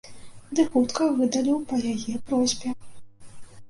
Ды 0.59 0.65
хутка 0.75 1.03
выдаліў 1.21 1.63
па 1.69 1.75
яе 1.93 2.13
просьбе. 2.29 2.69